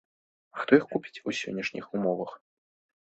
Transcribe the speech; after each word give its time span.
А 0.57 0.61
хто 0.61 0.71
іх 0.79 0.87
купіць 0.95 1.23
у 1.31 1.35
сённяшніх 1.41 1.85
умовах? 2.01 2.31